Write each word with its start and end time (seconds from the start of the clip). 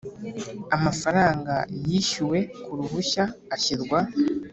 Amafaranga 0.75 1.53
yishyuwe 1.85 2.39
ku 2.63 2.71
ruhushya 2.79 3.23
ashyirwa 3.55 3.99